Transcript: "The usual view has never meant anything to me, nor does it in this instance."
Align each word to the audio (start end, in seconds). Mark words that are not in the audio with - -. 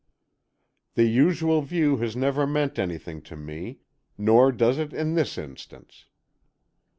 "The 0.95 1.03
usual 1.07 1.61
view 1.61 1.97
has 1.97 2.15
never 2.15 2.47
meant 2.47 2.79
anything 2.79 3.21
to 3.21 3.35
me, 3.35 3.81
nor 4.17 4.51
does 4.51 4.79
it 4.79 4.93
in 4.93 5.13
this 5.13 5.37
instance." 5.37 6.05